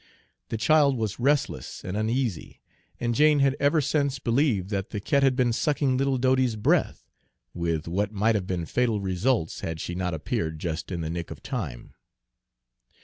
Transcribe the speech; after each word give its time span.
The 0.49 0.57
child 0.57 0.97
was 0.97 1.19
restless 1.19 1.83
and 1.83 1.95
uneasy, 1.95 2.59
and 2.99 3.13
Jane 3.13 3.37
had 3.37 3.55
ever 3.59 3.81
since 3.81 4.17
believed 4.17 4.71
that 4.71 4.89
the 4.89 4.99
cat 4.99 5.21
had 5.21 5.35
been 5.35 5.53
sucking 5.53 5.95
little 5.95 6.17
Dodie's 6.17 6.55
breath, 6.55 7.07
with 7.53 7.87
what 7.87 8.11
might 8.11 8.33
have 8.33 8.47
been 8.47 8.65
fatal 8.65 8.99
results 8.99 9.59
had 9.59 9.79
she 9.79 9.93
not 9.93 10.15
appeared 10.15 10.57
just 10.57 10.91
in 10.91 11.01
the 11.01 11.09
nick 11.11 11.29
of 11.29 11.43
time. 11.43 11.93